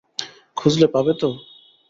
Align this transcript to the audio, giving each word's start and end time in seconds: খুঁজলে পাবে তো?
খুঁজলে 0.57 0.87
পাবে 0.87 1.13
তো? 1.13 1.29